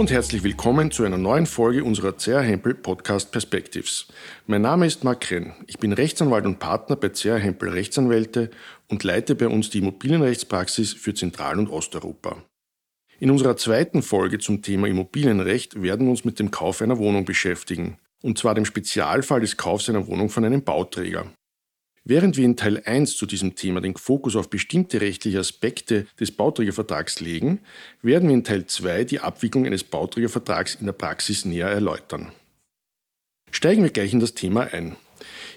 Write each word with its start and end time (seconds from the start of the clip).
und 0.00 0.10
herzlich 0.10 0.42
willkommen 0.42 0.90
zu 0.90 1.04
einer 1.04 1.18
neuen 1.18 1.44
Folge 1.44 1.84
unserer 1.84 2.14
CR 2.14 2.40
Hempel 2.40 2.72
Podcast 2.72 3.32
Perspectives. 3.32 4.06
Mein 4.46 4.62
Name 4.62 4.86
ist 4.86 5.04
Marc 5.04 5.20
Krenn. 5.20 5.52
Ich 5.66 5.78
bin 5.78 5.92
Rechtsanwalt 5.92 6.46
und 6.46 6.58
Partner 6.58 6.96
bei 6.96 7.10
CR 7.10 7.38
Hempel 7.38 7.68
Rechtsanwälte 7.68 8.50
und 8.88 9.04
leite 9.04 9.34
bei 9.34 9.46
uns 9.46 9.68
die 9.68 9.80
Immobilienrechtspraxis 9.80 10.94
für 10.94 11.12
Zentral- 11.12 11.58
und 11.58 11.68
Osteuropa. 11.68 12.42
In 13.18 13.30
unserer 13.30 13.58
zweiten 13.58 14.00
Folge 14.00 14.38
zum 14.38 14.62
Thema 14.62 14.88
Immobilienrecht 14.88 15.82
werden 15.82 16.06
wir 16.06 16.12
uns 16.12 16.24
mit 16.24 16.38
dem 16.38 16.50
Kauf 16.50 16.80
einer 16.80 16.96
Wohnung 16.96 17.26
beschäftigen, 17.26 17.98
und 18.22 18.38
zwar 18.38 18.54
dem 18.54 18.64
Spezialfall 18.64 19.42
des 19.42 19.58
Kaufs 19.58 19.90
einer 19.90 20.06
Wohnung 20.06 20.30
von 20.30 20.46
einem 20.46 20.64
Bauträger. 20.64 21.26
Während 22.10 22.36
wir 22.36 22.44
in 22.44 22.56
Teil 22.56 22.82
1 22.84 23.16
zu 23.16 23.24
diesem 23.24 23.54
Thema 23.54 23.80
den 23.80 23.94
Fokus 23.94 24.34
auf 24.34 24.50
bestimmte 24.50 25.00
rechtliche 25.00 25.38
Aspekte 25.38 26.08
des 26.18 26.32
Bauträgervertrags 26.32 27.20
legen, 27.20 27.60
werden 28.02 28.28
wir 28.28 28.34
in 28.34 28.42
Teil 28.42 28.66
2 28.66 29.04
die 29.04 29.20
Abwicklung 29.20 29.64
eines 29.64 29.84
Bauträgervertrags 29.84 30.74
in 30.74 30.86
der 30.86 30.92
Praxis 30.92 31.44
näher 31.44 31.68
erläutern. 31.68 32.32
Steigen 33.52 33.84
wir 33.84 33.90
gleich 33.90 34.12
in 34.12 34.18
das 34.18 34.34
Thema 34.34 34.62
ein. 34.62 34.96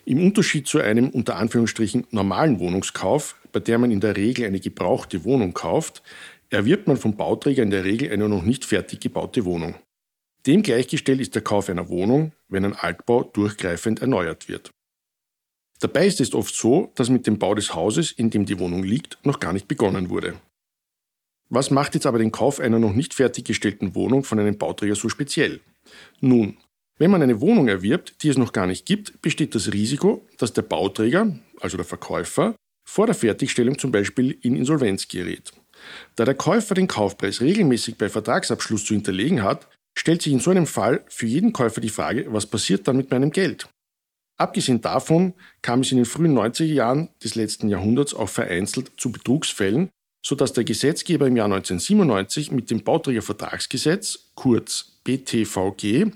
Im 0.05 0.23
Unterschied 0.23 0.67
zu 0.67 0.77
einem 0.77 1.09
unter 1.09 1.37
Anführungsstrichen 1.37 2.05
normalen 2.11 2.59
Wohnungskauf, 2.59 3.35
bei 3.51 3.59
der 3.59 3.79
man 3.79 3.89
in 3.89 3.99
der 3.99 4.15
Regel 4.15 4.45
eine 4.45 4.59
gebrauchte 4.59 5.23
Wohnung 5.23 5.55
kauft, 5.55 6.03
erwirbt 6.51 6.87
man 6.87 6.97
vom 6.97 7.17
Bauträger 7.17 7.63
in 7.63 7.71
der 7.71 7.83
Regel 7.83 8.11
eine 8.11 8.29
noch 8.29 8.43
nicht 8.43 8.63
fertig 8.63 8.99
gebaute 8.99 9.45
Wohnung. 9.45 9.73
Dem 10.45 10.61
gleichgestellt 10.61 11.19
ist 11.19 11.33
der 11.33 11.41
Kauf 11.41 11.67
einer 11.67 11.89
Wohnung, 11.89 12.31
wenn 12.47 12.63
ein 12.63 12.75
Altbau 12.75 13.23
durchgreifend 13.23 14.01
erneuert 14.01 14.47
wird. 14.47 14.69
Dabei 15.83 16.07
ist 16.07 16.21
es 16.21 16.33
oft 16.33 16.55
so, 16.55 16.93
dass 16.95 17.09
mit 17.09 17.27
dem 17.27 17.39
Bau 17.39 17.55
des 17.55 17.75
Hauses, 17.75 18.13
in 18.13 18.29
dem 18.29 18.45
die 18.45 18.57
Wohnung 18.57 18.83
liegt, 18.83 19.17
noch 19.25 19.41
gar 19.41 19.51
nicht 19.51 19.67
begonnen 19.67 20.09
wurde. 20.09 20.35
Was 21.49 21.71
macht 21.71 21.93
jetzt 21.93 22.05
aber 22.05 22.19
den 22.19 22.31
Kauf 22.31 22.61
einer 22.61 22.79
noch 22.79 22.93
nicht 22.93 23.13
fertiggestellten 23.13 23.93
Wohnung 23.93 24.23
von 24.23 24.39
einem 24.39 24.57
Bauträger 24.57 24.95
so 24.95 25.09
speziell? 25.09 25.59
Nun, 26.21 26.55
wenn 26.97 27.11
man 27.11 27.21
eine 27.21 27.41
Wohnung 27.41 27.67
erwirbt, 27.67 28.23
die 28.23 28.29
es 28.29 28.37
noch 28.37 28.53
gar 28.53 28.65
nicht 28.65 28.85
gibt, 28.85 29.21
besteht 29.21 29.55
das 29.55 29.73
Risiko, 29.73 30.25
dass 30.37 30.53
der 30.53 30.61
Bauträger, 30.61 31.37
also 31.59 31.75
der 31.75 31.85
Verkäufer, 31.85 32.55
vor 32.87 33.05
der 33.05 33.15
Fertigstellung 33.15 33.77
zum 33.77 33.91
Beispiel 33.91 34.37
in 34.41 34.55
Insolvenz 34.55 35.09
gerät. 35.09 35.51
Da 36.15 36.23
der 36.23 36.35
Käufer 36.35 36.75
den 36.75 36.87
Kaufpreis 36.87 37.41
regelmäßig 37.41 37.97
bei 37.97 38.07
Vertragsabschluss 38.07 38.85
zu 38.85 38.93
hinterlegen 38.93 39.43
hat, 39.43 39.67
stellt 39.99 40.21
sich 40.21 40.31
in 40.31 40.39
so 40.39 40.49
einem 40.49 40.65
Fall 40.65 41.03
für 41.09 41.25
jeden 41.25 41.51
Käufer 41.51 41.81
die 41.81 41.89
Frage, 41.89 42.31
was 42.31 42.45
passiert 42.45 42.87
dann 42.87 42.95
mit 42.95 43.11
meinem 43.11 43.31
Geld? 43.31 43.67
Abgesehen 44.37 44.81
davon 44.81 45.33
kam 45.61 45.81
es 45.81 45.91
in 45.91 45.97
den 45.97 46.05
frühen 46.05 46.37
90er 46.37 46.65
Jahren 46.65 47.09
des 47.23 47.35
letzten 47.35 47.69
Jahrhunderts 47.69 48.13
auch 48.13 48.29
vereinzelt 48.29 48.91
zu 48.97 49.11
Betrugsfällen, 49.11 49.89
sodass 50.25 50.53
der 50.53 50.63
Gesetzgeber 50.63 51.27
im 51.27 51.35
Jahr 51.35 51.45
1997 51.45 52.51
mit 52.51 52.71
dem 52.71 52.83
Bauträgervertragsgesetz, 52.83 54.31
kurz 54.35 54.99
BTVG, 55.03 56.11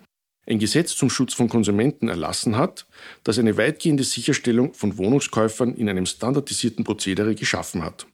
ein 0.48 0.59
Gesetz 0.59 0.96
zum 0.96 1.09
Schutz 1.09 1.34
von 1.34 1.50
Konsumenten 1.50 2.08
erlassen 2.08 2.56
hat, 2.56 2.88
das 3.24 3.38
eine 3.38 3.58
weitgehende 3.58 4.04
Sicherstellung 4.04 4.74
von 4.74 4.98
Wohnungskäufern 4.98 5.76
in 5.76 5.90
einem 5.90 6.06
standardisierten 6.06 6.86
Prozedere 6.86 7.36
geschaffen 7.36 7.84
hat. 7.84 8.08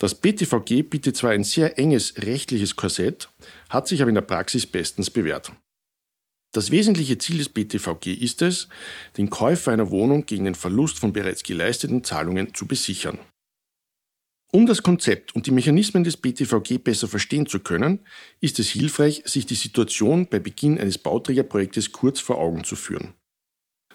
Das 0.00 0.16
BTVG 0.16 0.82
bietet 0.82 1.16
zwar 1.16 1.30
ein 1.30 1.44
sehr 1.44 1.78
enges 1.78 2.14
rechtliches 2.18 2.74
Korsett, 2.74 3.28
hat 3.68 3.86
sich 3.86 4.02
aber 4.02 4.08
in 4.08 4.16
der 4.16 4.22
Praxis 4.22 4.66
bestens 4.66 5.10
bewährt. 5.10 5.52
Das 6.54 6.70
wesentliche 6.70 7.18
Ziel 7.18 7.38
des 7.38 7.48
BTVG 7.48 8.12
ist 8.12 8.40
es, 8.40 8.68
den 9.16 9.28
Käufer 9.28 9.72
einer 9.72 9.90
Wohnung 9.90 10.24
gegen 10.24 10.44
den 10.44 10.54
Verlust 10.54 11.00
von 11.00 11.12
bereits 11.12 11.42
geleisteten 11.42 12.04
Zahlungen 12.04 12.54
zu 12.54 12.66
besichern. 12.66 13.18
Um 14.52 14.66
das 14.66 14.84
Konzept 14.84 15.34
und 15.34 15.48
die 15.48 15.50
Mechanismen 15.50 16.04
des 16.04 16.16
BTVG 16.16 16.78
besser 16.78 17.08
verstehen 17.08 17.46
zu 17.46 17.58
können, 17.58 18.06
ist 18.40 18.60
es 18.60 18.68
hilfreich, 18.68 19.24
sich 19.26 19.46
die 19.46 19.56
Situation 19.56 20.28
bei 20.28 20.38
Beginn 20.38 20.78
eines 20.78 20.96
Bauträgerprojektes 20.96 21.90
kurz 21.90 22.20
vor 22.20 22.38
Augen 22.38 22.62
zu 22.62 22.76
führen. 22.76 23.14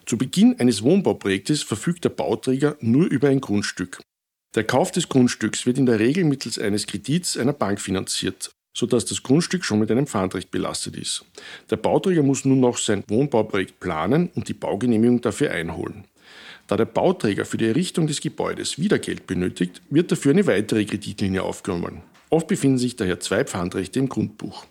Zu 0.06 0.18
Beginn 0.18 0.60
eines 0.60 0.82
Wohnbauprojektes 0.82 1.64
verfügt 1.64 2.04
der 2.04 2.10
Bauträger 2.10 2.76
nur 2.82 3.06
über 3.06 3.30
ein 3.30 3.40
Grundstück. 3.40 4.02
Der 4.54 4.66
Kauf 4.66 4.92
des 4.92 5.08
Grundstücks 5.08 5.66
wird 5.66 5.78
in 5.78 5.86
der 5.86 6.00
Regel 6.00 6.26
mittels 6.26 6.60
eines 6.60 6.88
Kredits 6.88 7.38
einer 7.38 7.54
Bank 7.54 7.80
finanziert, 7.80 8.52
sodass 8.74 9.06
das 9.06 9.24
Grundstück 9.24 9.66
schon 9.66 9.80
mit 9.80 9.92
einem 9.92 10.08
Pfandrecht 10.08 10.52
belastet 10.52 10.96
ist. 10.96 11.26
Der 11.70 11.78
Bauträger 11.78 12.24
muss 12.24 12.46
nun 12.46 12.60
noch 12.60 12.78
sein 12.78 13.04
Wohnbauprojekt 13.08 13.80
planen 13.80 14.30
und 14.36 14.48
die 14.48 14.54
Baugenehmigung 14.54 15.22
dafür 15.22 15.52
einholen. 15.52 16.06
Da 16.68 16.78
der 16.78 16.86
Bauträger 16.86 17.46
für 17.46 17.58
die 17.58 17.68
Errichtung 17.68 18.06
des 18.06 18.22
Gebäudes 18.22 18.78
wieder 18.78 19.00
Geld 19.00 19.26
benötigt, 19.26 19.82
wird 19.90 20.12
dafür 20.12 20.32
eine 20.32 20.46
weitere 20.46 20.86
Kreditlinie 20.86 21.42
aufgenommen. 21.42 22.04
Oft 22.30 22.48
befinden 22.48 22.78
sich 22.78 22.96
daher 22.96 23.20
zwei 23.20 23.44
Pfandrechte 23.44 23.98
im 23.98 24.08
Grundbuch. 24.08 24.66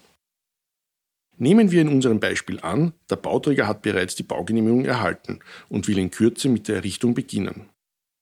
Nehmen 1.36 1.70
wir 1.70 1.82
in 1.82 1.88
unserem 1.88 2.20
Beispiel 2.20 2.58
an, 2.60 2.92
der 3.10 3.16
Bauträger 3.16 3.66
hat 3.66 3.82
bereits 3.82 4.16
die 4.16 4.24
Baugenehmigung 4.24 4.84
erhalten 4.84 5.40
und 5.68 5.86
will 5.86 5.98
in 5.98 6.10
Kürze 6.10 6.48
mit 6.48 6.66
der 6.68 6.76
Errichtung 6.76 7.14
beginnen. 7.14 7.68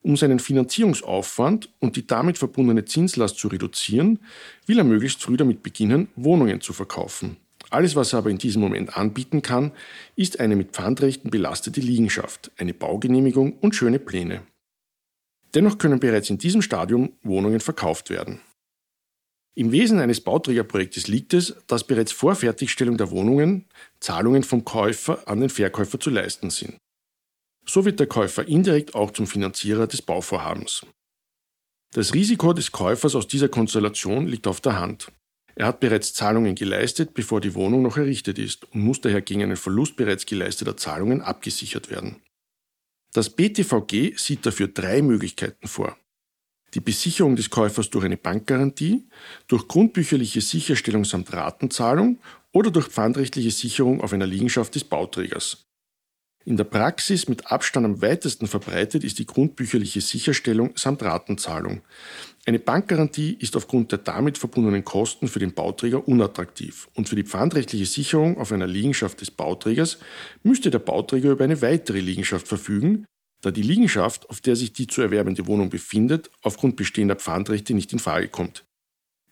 Um 0.06 0.16
seinen 0.16 0.38
Finanzierungsaufwand 0.38 1.68
und 1.80 1.96
die 1.96 2.06
damit 2.06 2.38
verbundene 2.38 2.84
Zinslast 2.84 3.38
zu 3.38 3.48
reduzieren, 3.48 4.20
will 4.64 4.78
er 4.78 4.84
möglichst 4.84 5.20
früh 5.20 5.36
damit 5.36 5.64
beginnen, 5.64 6.06
Wohnungen 6.14 6.60
zu 6.60 6.72
verkaufen. 6.72 7.38
Alles, 7.70 7.96
was 7.96 8.12
er 8.12 8.20
aber 8.20 8.30
in 8.30 8.38
diesem 8.38 8.62
Moment 8.62 8.96
anbieten 8.96 9.42
kann, 9.42 9.72
ist 10.14 10.38
eine 10.38 10.54
mit 10.54 10.70
Pfandrechten 10.70 11.32
belastete 11.32 11.80
Liegenschaft, 11.80 12.52
eine 12.56 12.72
Baugenehmigung 12.72 13.54
und 13.54 13.74
schöne 13.74 13.98
Pläne. 13.98 14.42
Dennoch 15.56 15.76
können 15.76 15.98
bereits 15.98 16.30
in 16.30 16.38
diesem 16.38 16.62
Stadium 16.62 17.14
Wohnungen 17.24 17.58
verkauft 17.58 18.08
werden. 18.08 18.40
Im 19.56 19.72
Wesen 19.72 19.98
eines 19.98 20.20
Bauträgerprojektes 20.20 21.08
liegt 21.08 21.34
es, 21.34 21.56
dass 21.66 21.82
bereits 21.82 22.12
vor 22.12 22.36
Fertigstellung 22.36 22.96
der 22.96 23.10
Wohnungen 23.10 23.64
Zahlungen 23.98 24.44
vom 24.44 24.64
Käufer 24.64 25.26
an 25.26 25.40
den 25.40 25.50
Verkäufer 25.50 25.98
zu 25.98 26.10
leisten 26.10 26.50
sind. 26.50 26.76
So 27.68 27.84
wird 27.84 27.98
der 27.98 28.06
Käufer 28.06 28.46
indirekt 28.46 28.94
auch 28.94 29.10
zum 29.10 29.26
Finanzierer 29.26 29.86
des 29.86 30.02
Bauvorhabens. 30.02 30.86
Das 31.92 32.14
Risiko 32.14 32.52
des 32.52 32.72
Käufers 32.72 33.14
aus 33.14 33.26
dieser 33.26 33.48
Konstellation 33.48 34.26
liegt 34.26 34.46
auf 34.46 34.60
der 34.60 34.78
Hand. 34.78 35.10
Er 35.54 35.66
hat 35.66 35.80
bereits 35.80 36.12
Zahlungen 36.12 36.54
geleistet, 36.54 37.14
bevor 37.14 37.40
die 37.40 37.54
Wohnung 37.54 37.82
noch 37.82 37.96
errichtet 37.96 38.38
ist 38.38 38.64
und 38.72 38.82
muss 38.82 39.00
daher 39.00 39.22
gegen 39.22 39.42
einen 39.42 39.56
Verlust 39.56 39.96
bereits 39.96 40.26
geleisteter 40.26 40.76
Zahlungen 40.76 41.22
abgesichert 41.22 41.90
werden. 41.90 42.16
Das 43.12 43.30
BTVG 43.30 44.18
sieht 44.18 44.44
dafür 44.44 44.68
drei 44.68 45.00
Möglichkeiten 45.00 45.66
vor. 45.66 45.96
Die 46.74 46.80
Besicherung 46.80 47.36
des 47.36 47.48
Käufers 47.48 47.88
durch 47.88 48.04
eine 48.04 48.18
Bankgarantie, 48.18 49.08
durch 49.48 49.66
grundbücherliche 49.66 50.42
Sicherstellung 50.42 51.06
samt 51.06 51.32
Ratenzahlung 51.32 52.18
oder 52.52 52.70
durch 52.70 52.88
pfandrechtliche 52.88 53.50
Sicherung 53.50 54.02
auf 54.02 54.12
einer 54.12 54.26
Liegenschaft 54.26 54.74
des 54.74 54.84
Bauträgers. 54.84 55.66
In 56.48 56.56
der 56.56 56.62
Praxis 56.62 57.28
mit 57.28 57.50
Abstand 57.50 57.84
am 57.84 58.02
weitesten 58.02 58.46
verbreitet 58.46 59.02
ist 59.02 59.18
die 59.18 59.26
grundbücherliche 59.26 60.00
Sicherstellung 60.00 60.76
samt 60.76 61.02
Ratenzahlung. 61.02 61.80
Eine 62.46 62.60
Bankgarantie 62.60 63.36
ist 63.40 63.56
aufgrund 63.56 63.90
der 63.90 63.98
damit 63.98 64.38
verbundenen 64.38 64.84
Kosten 64.84 65.26
für 65.26 65.40
den 65.40 65.54
Bauträger 65.54 66.06
unattraktiv 66.06 66.88
und 66.94 67.08
für 67.08 67.16
die 67.16 67.24
pfandrechtliche 67.24 67.86
Sicherung 67.86 68.38
auf 68.38 68.52
einer 68.52 68.68
Liegenschaft 68.68 69.20
des 69.20 69.32
Bauträgers 69.32 69.98
müsste 70.44 70.70
der 70.70 70.78
Bauträger 70.78 71.32
über 71.32 71.42
eine 71.42 71.62
weitere 71.62 71.98
Liegenschaft 71.98 72.46
verfügen, 72.46 73.06
da 73.42 73.50
die 73.50 73.62
Liegenschaft, 73.62 74.30
auf 74.30 74.40
der 74.40 74.54
sich 74.54 74.72
die 74.72 74.86
zu 74.86 75.02
erwerbende 75.02 75.48
Wohnung 75.48 75.68
befindet, 75.68 76.30
aufgrund 76.42 76.76
bestehender 76.76 77.16
Pfandrechte 77.16 77.74
nicht 77.74 77.92
in 77.92 77.98
Frage 77.98 78.28
kommt. 78.28 78.64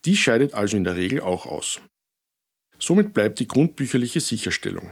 Dies 0.04 0.18
scheidet 0.18 0.52
also 0.52 0.76
in 0.76 0.82
der 0.82 0.96
Regel 0.96 1.20
auch 1.20 1.46
aus. 1.46 1.80
Somit 2.80 3.14
bleibt 3.14 3.38
die 3.38 3.46
grundbücherliche 3.46 4.18
Sicherstellung. 4.18 4.90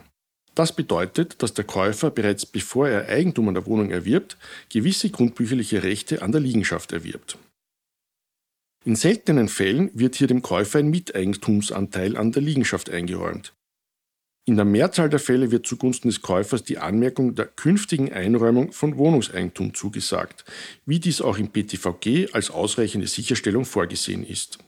Das 0.54 0.76
bedeutet, 0.76 1.42
dass 1.42 1.54
der 1.54 1.64
Käufer 1.64 2.10
bereits 2.10 2.44
bevor 2.44 2.88
er 2.88 3.08
Eigentum 3.08 3.48
an 3.48 3.54
der 3.54 3.66
Wohnung 3.66 3.90
erwirbt, 3.90 4.36
gewisse 4.68 5.10
grundbücherliche 5.10 5.82
Rechte 5.82 6.22
an 6.22 6.32
der 6.32 6.40
Liegenschaft 6.40 6.92
erwirbt. 6.92 7.38
In 8.84 8.96
seltenen 8.96 9.48
Fällen 9.48 9.90
wird 9.94 10.16
hier 10.16 10.26
dem 10.26 10.42
Käufer 10.42 10.80
ein 10.80 10.90
Miteigentumsanteil 10.90 12.16
an 12.16 12.32
der 12.32 12.42
Liegenschaft 12.42 12.90
eingeräumt. 12.90 13.54
In 14.44 14.56
der 14.56 14.64
Mehrzahl 14.64 15.08
der 15.08 15.20
Fälle 15.20 15.52
wird 15.52 15.68
zugunsten 15.68 16.08
des 16.08 16.20
Käufers 16.20 16.64
die 16.64 16.78
Anmerkung 16.78 17.36
der 17.36 17.46
künftigen 17.46 18.12
Einräumung 18.12 18.72
von 18.72 18.96
Wohnungseigentum 18.96 19.72
zugesagt, 19.72 20.44
wie 20.84 20.98
dies 20.98 21.20
auch 21.20 21.38
im 21.38 21.48
PTVG 21.48 22.32
als 22.32 22.50
ausreichende 22.50 23.06
Sicherstellung 23.06 23.64
vorgesehen 23.64 24.26
ist. 24.26 24.58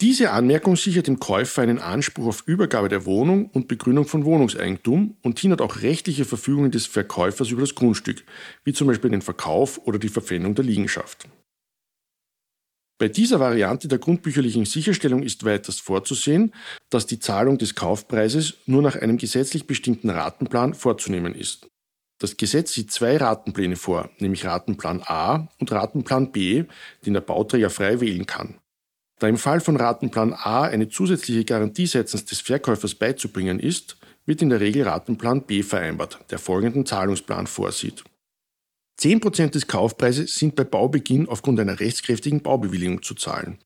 Diese 0.00 0.30
Anmerkung 0.30 0.76
sichert 0.76 1.08
dem 1.08 1.18
Käufer 1.18 1.62
einen 1.62 1.80
Anspruch 1.80 2.28
auf 2.28 2.44
Übergabe 2.46 2.88
der 2.88 3.04
Wohnung 3.04 3.46
und 3.50 3.66
Begründung 3.66 4.06
von 4.06 4.24
Wohnungseigentum 4.24 5.16
und 5.22 5.38
hindert 5.40 5.60
auch 5.60 5.82
rechtliche 5.82 6.24
Verfügungen 6.24 6.70
des 6.70 6.86
Verkäufers 6.86 7.50
über 7.50 7.62
das 7.62 7.74
Grundstück, 7.74 8.24
wie 8.62 8.72
zum 8.72 8.86
Beispiel 8.86 9.10
den 9.10 9.22
Verkauf 9.22 9.78
oder 9.86 9.98
die 9.98 10.08
Verpfändung 10.08 10.54
der 10.54 10.64
Liegenschaft. 10.64 11.28
Bei 13.00 13.08
dieser 13.08 13.40
Variante 13.40 13.88
der 13.88 13.98
grundbücherlichen 13.98 14.66
Sicherstellung 14.66 15.24
ist 15.24 15.44
weiters 15.44 15.80
vorzusehen, 15.80 16.54
dass 16.90 17.06
die 17.06 17.18
Zahlung 17.18 17.58
des 17.58 17.74
Kaufpreises 17.74 18.54
nur 18.66 18.82
nach 18.82 18.94
einem 18.94 19.18
gesetzlich 19.18 19.66
bestimmten 19.66 20.10
Ratenplan 20.10 20.74
vorzunehmen 20.74 21.34
ist. 21.34 21.68
Das 22.20 22.36
Gesetz 22.36 22.72
sieht 22.72 22.92
zwei 22.92 23.16
Ratenpläne 23.16 23.76
vor, 23.76 24.10
nämlich 24.18 24.44
Ratenplan 24.44 25.02
A 25.04 25.48
und 25.58 25.72
Ratenplan 25.72 26.30
B, 26.30 26.64
den 27.04 27.14
der 27.14 27.20
Bauträger 27.20 27.70
frei 27.70 28.00
wählen 28.00 28.26
kann. 28.26 28.58
Da 29.18 29.26
im 29.26 29.36
Fall 29.36 29.60
von 29.60 29.76
Ratenplan 29.76 30.32
A 30.32 30.62
eine 30.62 30.88
zusätzliche 30.88 31.44
Garantie 31.44 31.86
seitens 31.86 32.24
des 32.24 32.40
Verkäufers 32.40 32.94
beizubringen 32.94 33.58
ist, 33.58 33.96
wird 34.26 34.42
in 34.42 34.50
der 34.50 34.60
Regel 34.60 34.82
Ratenplan 34.82 35.42
B 35.42 35.62
vereinbart, 35.62 36.20
der 36.30 36.38
folgenden 36.38 36.86
Zahlungsplan 36.86 37.46
vorsieht. 37.46 38.04
10% 39.00 39.50
des 39.50 39.66
Kaufpreises 39.66 40.36
sind 40.36 40.54
bei 40.54 40.64
Baubeginn 40.64 41.28
aufgrund 41.28 41.60
einer 41.60 41.80
rechtskräftigen 41.80 42.42
Baubewilligung 42.42 43.02
zu 43.02 43.14
zahlen. 43.14 43.58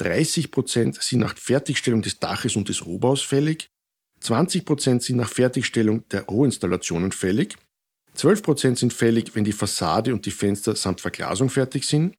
30% 0.00 1.02
sind 1.02 1.20
nach 1.20 1.36
Fertigstellung 1.36 2.02
des 2.02 2.18
Daches 2.18 2.56
und 2.56 2.68
des 2.68 2.84
Rohbaus 2.84 3.22
fällig, 3.22 3.68
20% 4.22 5.02
sind 5.02 5.16
nach 5.16 5.28
Fertigstellung 5.28 6.08
der 6.08 6.22
Rohinstallationen 6.22 7.12
fällig, 7.12 7.56
12% 8.16 8.76
sind 8.76 8.92
fällig, 8.92 9.34
wenn 9.34 9.44
die 9.44 9.52
Fassade 9.52 10.12
und 10.12 10.24
die 10.24 10.30
Fenster 10.30 10.74
samt 10.74 11.00
Verglasung 11.00 11.50
fertig 11.50 11.86
sind, 11.86 12.14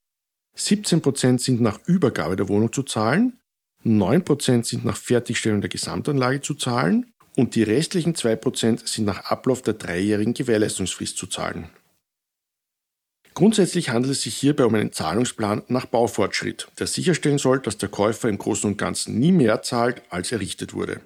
17% 0.57 1.39
sind 1.39 1.61
nach 1.61 1.79
Übergabe 1.85 2.35
der 2.35 2.49
Wohnung 2.49 2.73
zu 2.73 2.83
zahlen, 2.83 3.39
9% 3.85 4.65
sind 4.65 4.85
nach 4.85 4.97
Fertigstellung 4.97 5.61
der 5.61 5.69
Gesamtanlage 5.69 6.41
zu 6.41 6.55
zahlen 6.55 7.13
und 7.35 7.55
die 7.55 7.63
restlichen 7.63 8.15
2% 8.15 8.87
sind 8.87 9.05
nach 9.05 9.25
Ablauf 9.25 9.61
der 9.61 9.75
dreijährigen 9.75 10.33
Gewährleistungsfrist 10.33 11.17
zu 11.17 11.27
zahlen. 11.27 11.69
Grundsätzlich 13.35 13.91
handelt 13.91 14.13
es 14.13 14.23
sich 14.23 14.35
hierbei 14.35 14.65
um 14.65 14.73
einen 14.73 14.91
Zahlungsplan 14.91 15.61
nach 15.67 15.85
Baufortschritt, 15.85 16.69
der 16.79 16.87
sicherstellen 16.87 17.37
soll, 17.37 17.59
dass 17.59 17.77
der 17.77 17.89
Käufer 17.89 18.29
im 18.29 18.39
Großen 18.39 18.71
und 18.71 18.77
Ganzen 18.77 19.19
nie 19.19 19.31
mehr 19.31 19.61
zahlt, 19.61 20.01
als 20.09 20.31
errichtet 20.31 20.73
wurde. 20.73 21.01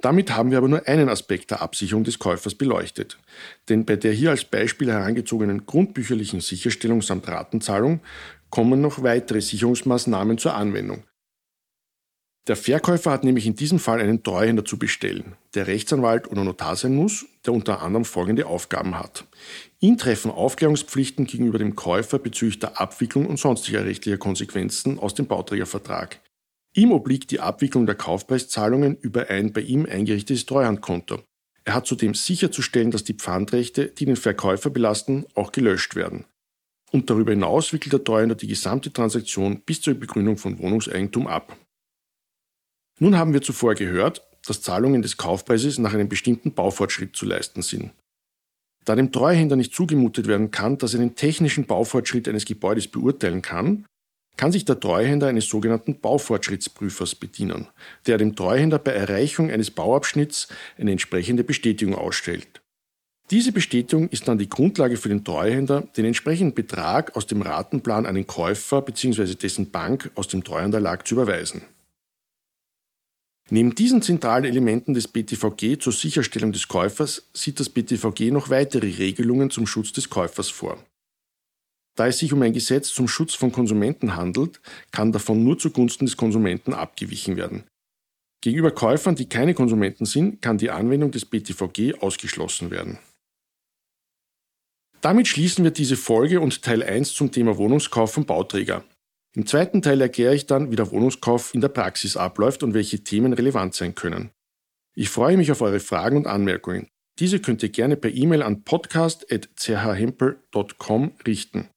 Damit 0.00 0.30
haben 0.30 0.50
wir 0.50 0.58
aber 0.58 0.68
nur 0.68 0.86
einen 0.86 1.08
Aspekt 1.08 1.50
der 1.50 1.62
Absicherung 1.62 2.04
des 2.04 2.18
Käufers 2.18 2.54
beleuchtet. 2.54 3.18
Denn 3.68 3.84
bei 3.84 3.96
der 3.96 4.12
hier 4.12 4.30
als 4.30 4.44
Beispiel 4.44 4.90
herangezogenen 4.90 5.66
grundbücherlichen 5.66 6.40
Sicherstellung 6.40 7.02
samt 7.02 7.28
Ratenzahlung 7.28 8.00
kommen 8.50 8.80
noch 8.80 9.02
weitere 9.02 9.40
Sicherungsmaßnahmen 9.40 10.38
zur 10.38 10.54
Anwendung. 10.54 11.04
Der 12.46 12.54
Verkäufer 12.54 13.10
hat 13.10 13.24
nämlich 13.24 13.44
in 13.46 13.56
diesem 13.56 13.80
Fall 13.80 14.00
einen 14.00 14.22
Treuhänder 14.22 14.64
zu 14.64 14.78
bestellen, 14.78 15.34
der 15.56 15.66
Rechtsanwalt 15.66 16.30
oder 16.30 16.44
Notar 16.44 16.76
sein 16.76 16.94
muss, 16.94 17.26
der 17.44 17.52
unter 17.52 17.82
anderem 17.82 18.04
folgende 18.04 18.46
Aufgaben 18.46 18.96
hat. 18.96 19.24
Ihn 19.80 19.98
treffen 19.98 20.30
Aufklärungspflichten 20.30 21.26
gegenüber 21.26 21.58
dem 21.58 21.74
Käufer 21.74 22.20
bezüglich 22.20 22.60
der 22.60 22.80
Abwicklung 22.80 23.26
und 23.26 23.40
sonstiger 23.40 23.84
rechtlicher 23.84 24.18
Konsequenzen 24.18 25.00
aus 25.00 25.14
dem 25.14 25.26
Bauträgervertrag. 25.26 26.20
Ihm 26.76 26.92
obliegt 26.92 27.30
die 27.30 27.40
Abwicklung 27.40 27.86
der 27.86 27.94
Kaufpreiszahlungen 27.94 28.96
über 28.98 29.30
ein 29.30 29.54
bei 29.54 29.62
ihm 29.62 29.86
eingerichtetes 29.86 30.44
Treuhandkonto. 30.44 31.22
Er 31.64 31.74
hat 31.74 31.86
zudem 31.86 32.12
sicherzustellen, 32.12 32.90
dass 32.90 33.02
die 33.02 33.14
Pfandrechte, 33.14 33.86
die 33.86 34.04
den 34.04 34.16
Verkäufer 34.16 34.68
belasten, 34.68 35.24
auch 35.34 35.52
gelöscht 35.52 35.96
werden. 35.96 36.26
Und 36.92 37.08
darüber 37.08 37.32
hinaus 37.32 37.72
wickelt 37.72 37.94
der 37.94 38.04
Treuhänder 38.04 38.34
die 38.34 38.46
gesamte 38.46 38.92
Transaktion 38.92 39.62
bis 39.62 39.80
zur 39.80 39.94
Begründung 39.94 40.36
von 40.36 40.58
Wohnungseigentum 40.58 41.26
ab. 41.26 41.56
Nun 43.00 43.16
haben 43.16 43.32
wir 43.32 43.40
zuvor 43.40 43.74
gehört, 43.74 44.22
dass 44.46 44.60
Zahlungen 44.60 45.00
des 45.00 45.16
Kaufpreises 45.16 45.78
nach 45.78 45.94
einem 45.94 46.10
bestimmten 46.10 46.52
Baufortschritt 46.52 47.16
zu 47.16 47.24
leisten 47.24 47.62
sind. 47.62 47.92
Da 48.84 48.94
dem 48.94 49.12
Treuhänder 49.12 49.56
nicht 49.56 49.74
zugemutet 49.74 50.26
werden 50.26 50.50
kann, 50.50 50.76
dass 50.76 50.92
er 50.92 51.00
den 51.00 51.16
technischen 51.16 51.66
Baufortschritt 51.66 52.28
eines 52.28 52.44
Gebäudes 52.44 52.86
beurteilen 52.86 53.40
kann, 53.40 53.86
kann 54.36 54.52
sich 54.52 54.64
der 54.64 54.80
Treuhänder 54.80 55.28
eines 55.28 55.48
sogenannten 55.48 56.00
Baufortschrittsprüfers 56.00 57.14
bedienen, 57.14 57.68
der 58.06 58.18
dem 58.18 58.36
Treuhänder 58.36 58.78
bei 58.78 58.92
Erreichung 58.92 59.50
eines 59.50 59.70
Bauabschnitts 59.70 60.48
eine 60.78 60.92
entsprechende 60.92 61.44
Bestätigung 61.44 61.94
ausstellt. 61.94 62.60
Diese 63.30 63.50
Bestätigung 63.50 64.08
ist 64.08 64.28
dann 64.28 64.38
die 64.38 64.48
Grundlage 64.48 64.96
für 64.96 65.08
den 65.08 65.24
Treuhänder, 65.24 65.82
den 65.96 66.04
entsprechenden 66.04 66.54
Betrag 66.54 67.16
aus 67.16 67.26
dem 67.26 67.42
Ratenplan 67.42 68.06
an 68.06 68.14
den 68.14 68.26
Käufer 68.26 68.82
bzw. 68.82 69.34
dessen 69.34 69.70
Bank 69.70 70.10
aus 70.14 70.28
dem 70.28 70.44
Treuhanderlag 70.44 71.06
zu 71.08 71.16
überweisen. 71.16 71.62
Neben 73.48 73.74
diesen 73.74 74.02
zentralen 74.02 74.44
Elementen 74.44 74.94
des 74.94 75.08
BTVG 75.08 75.78
zur 75.78 75.92
Sicherstellung 75.92 76.52
des 76.52 76.66
Käufers 76.66 77.28
sieht 77.32 77.60
das 77.60 77.68
BTVG 77.68 78.32
noch 78.32 78.50
weitere 78.50 78.88
Regelungen 78.88 79.50
zum 79.50 79.66
Schutz 79.66 79.92
des 79.92 80.10
Käufers 80.10 80.48
vor. 80.48 80.78
Da 81.96 82.06
es 82.06 82.18
sich 82.18 82.32
um 82.32 82.42
ein 82.42 82.52
Gesetz 82.52 82.90
zum 82.90 83.08
Schutz 83.08 83.34
von 83.34 83.50
Konsumenten 83.50 84.14
handelt, 84.16 84.60
kann 84.92 85.12
davon 85.12 85.42
nur 85.42 85.58
zugunsten 85.58 86.06
des 86.06 86.16
Konsumenten 86.16 86.74
abgewichen 86.74 87.36
werden. 87.36 87.64
Gegenüber 88.42 88.70
Käufern, 88.70 89.16
die 89.16 89.28
keine 89.28 89.54
Konsumenten 89.54 90.04
sind, 90.04 90.40
kann 90.42 90.58
die 90.58 90.70
Anwendung 90.70 91.10
des 91.10 91.24
BTVG 91.24 92.00
ausgeschlossen 92.00 92.70
werden. 92.70 92.98
Damit 95.00 95.26
schließen 95.26 95.64
wir 95.64 95.72
diese 95.72 95.96
Folge 95.96 96.40
und 96.40 96.62
Teil 96.62 96.82
1 96.82 97.14
zum 97.14 97.32
Thema 97.32 97.56
Wohnungskauf 97.56 98.12
von 98.12 98.26
Bauträger. 98.26 98.84
Im 99.34 99.46
zweiten 99.46 99.80
Teil 99.82 100.00
erkläre 100.00 100.34
ich 100.34 100.46
dann, 100.46 100.70
wie 100.70 100.76
der 100.76 100.90
Wohnungskauf 100.90 101.54
in 101.54 101.60
der 101.60 101.68
Praxis 101.68 102.16
abläuft 102.16 102.62
und 102.62 102.72
welche 102.74 103.02
Themen 103.04 103.32
relevant 103.32 103.74
sein 103.74 103.94
können. 103.94 104.30
Ich 104.94 105.08
freue 105.10 105.36
mich 105.36 105.52
auf 105.52 105.60
eure 105.60 105.80
Fragen 105.80 106.16
und 106.16 106.26
Anmerkungen. 106.26 106.88
Diese 107.18 107.40
könnt 107.40 107.62
ihr 107.62 107.70
gerne 107.70 107.96
per 107.96 108.12
E-Mail 108.12 108.42
an 108.42 108.64
podcast.chhempel.com 108.64 111.12
richten. 111.26 111.70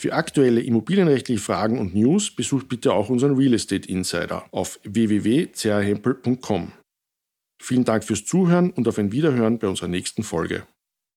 Für 0.00 0.14
aktuelle 0.14 0.62
immobilienrechtliche 0.62 1.42
Fragen 1.42 1.78
und 1.78 1.94
News 1.94 2.34
besucht 2.34 2.70
bitte 2.70 2.94
auch 2.94 3.10
unseren 3.10 3.36
Real 3.36 3.52
Estate 3.52 3.86
Insider 3.86 4.46
auf 4.50 4.80
www.chhempel.com. 4.82 6.72
Vielen 7.62 7.84
Dank 7.84 8.04
fürs 8.04 8.24
Zuhören 8.24 8.70
und 8.70 8.88
auf 8.88 8.96
ein 8.96 9.12
Wiederhören 9.12 9.58
bei 9.58 9.68
unserer 9.68 9.88
nächsten 9.88 10.22
Folge. 10.22 10.66